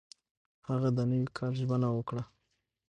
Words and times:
هغه 0.69 0.89
د 0.97 0.99
نوي 1.09 1.29
کال 1.37 1.51
ژمنه 1.59 1.89
وکړه. 1.93 2.23